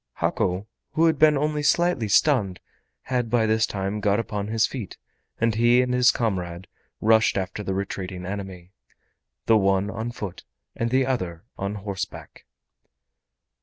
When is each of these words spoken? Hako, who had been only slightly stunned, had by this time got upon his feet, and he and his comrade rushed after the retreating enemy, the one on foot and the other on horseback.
Hako, 0.13 0.65
who 0.93 1.05
had 1.05 1.19
been 1.19 1.37
only 1.37 1.61
slightly 1.61 2.07
stunned, 2.07 2.59
had 3.03 3.29
by 3.29 3.45
this 3.45 3.67
time 3.67 3.99
got 3.99 4.19
upon 4.19 4.47
his 4.47 4.65
feet, 4.65 4.97
and 5.39 5.53
he 5.53 5.79
and 5.83 5.93
his 5.93 6.09
comrade 6.09 6.65
rushed 7.01 7.37
after 7.37 7.61
the 7.61 7.75
retreating 7.75 8.25
enemy, 8.25 8.71
the 9.45 9.57
one 9.57 9.91
on 9.91 10.09
foot 10.11 10.43
and 10.75 10.89
the 10.89 11.05
other 11.05 11.43
on 11.55 11.75
horseback. 11.75 12.45